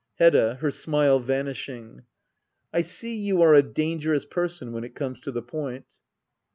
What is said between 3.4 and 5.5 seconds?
are a dangerous person— when it comes to the